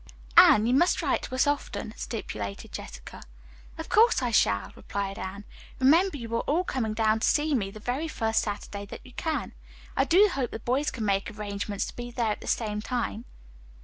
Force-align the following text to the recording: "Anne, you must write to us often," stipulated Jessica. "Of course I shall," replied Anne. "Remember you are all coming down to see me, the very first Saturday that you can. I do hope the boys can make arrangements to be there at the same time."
"Anne, 0.35 0.65
you 0.65 0.73
must 0.73 1.03
write 1.03 1.21
to 1.21 1.35
us 1.35 1.45
often," 1.45 1.93
stipulated 1.95 2.71
Jessica. 2.71 3.21
"Of 3.77 3.87
course 3.87 4.23
I 4.23 4.31
shall," 4.31 4.73
replied 4.75 5.19
Anne. 5.19 5.45
"Remember 5.77 6.17
you 6.17 6.35
are 6.35 6.39
all 6.39 6.63
coming 6.63 6.95
down 6.95 7.19
to 7.19 7.27
see 7.27 7.53
me, 7.53 7.69
the 7.69 7.79
very 7.79 8.07
first 8.07 8.41
Saturday 8.41 8.87
that 8.87 9.05
you 9.05 9.13
can. 9.13 9.53
I 9.95 10.05
do 10.05 10.27
hope 10.29 10.49
the 10.49 10.57
boys 10.57 10.89
can 10.89 11.05
make 11.05 11.29
arrangements 11.29 11.85
to 11.85 11.95
be 11.95 12.09
there 12.09 12.31
at 12.31 12.41
the 12.41 12.47
same 12.47 12.81
time." 12.81 13.25